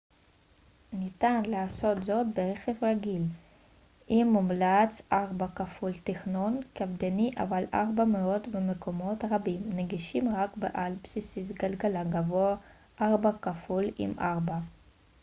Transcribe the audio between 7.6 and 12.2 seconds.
4x4 מומלץ מאוד ומקומות רבים נגישים רק עם 4x4 בעל בסיס גלגלים